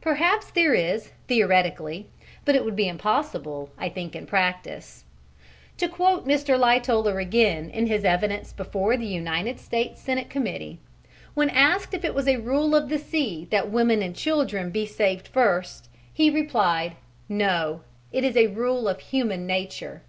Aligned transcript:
Perhaps 0.00 0.52
there 0.52 0.74
is, 0.74 1.10
theoretically, 1.26 2.06
but 2.44 2.54
it 2.54 2.64
would 2.64 2.76
be 2.76 2.86
impossible, 2.86 3.68
I 3.76 3.88
think, 3.88 4.14
in 4.14 4.26
practice. 4.26 5.02
To 5.78 5.88
quote 5.88 6.24
Mr. 6.24 6.56
Lightoller 6.56 7.20
again 7.20 7.68
in 7.68 7.88
his 7.88 8.04
evidence 8.04 8.52
before 8.52 8.96
the 8.96 9.08
United 9.08 9.58
States 9.58 10.00
Senate 10.00 10.30
Committee, 10.30 10.78
when 11.34 11.50
asked 11.50 11.94
if 11.94 12.04
it 12.04 12.14
was 12.14 12.28
a 12.28 12.36
rule 12.36 12.76
of 12.76 12.90
the 12.90 12.98
sea 13.00 13.48
that 13.50 13.72
women 13.72 14.02
and 14.02 14.14
children 14.14 14.70
be 14.70 14.86
saved 14.86 15.26
first, 15.26 15.88
he 16.14 16.30
replied, 16.30 16.94
"No, 17.28 17.80
it 18.12 18.22
is 18.22 18.36
a 18.36 18.46
rule 18.54 18.86
of 18.86 19.00
human 19.00 19.48
nature." 19.48 20.02